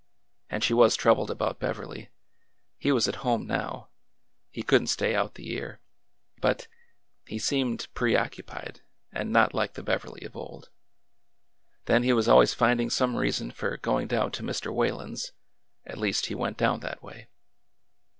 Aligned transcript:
And 0.49 0.63
she 0.63 0.73
was 0.73 0.95
troubled 0.95 1.29
about 1.29 1.59
Beverly. 1.59 2.09
He 2.79 2.91
was 2.91 3.07
at 3.07 3.17
home 3.17 3.45
now. 3.45 3.89
He 4.49 4.63
could 4.63 4.81
n't 4.81 4.89
stay 4.89 5.13
out 5.13 5.35
the 5.35 5.43
year. 5.45 5.79
But— 6.39 6.67
he 7.29 7.37
seemed 7.37 7.87
preoccupied, 7.93 8.81
and 9.11 9.31
not 9.31 9.53
like 9.53 9.73
the 9.75 9.83
Beverly 9.83 10.23
of 10.25 10.35
old. 10.35 10.71
Then 11.85 12.01
he 12.01 12.13
was 12.13 12.27
always 12.27 12.55
finding 12.55 12.89
some 12.89 13.15
reason 13.15 13.51
for 13.51 13.77
going 13.77 14.07
down 14.07 14.31
to 14.31 14.41
Mr. 14.41 14.73
Whalen's— 14.73 15.33
at 15.85 15.99
least 15.99 16.25
he 16.25 16.33
went 16.33 16.57
down 16.57 16.79
that 16.79 17.03
way. 17.03 17.27